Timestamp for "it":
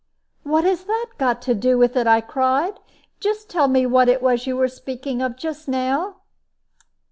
1.95-2.07, 4.09-4.23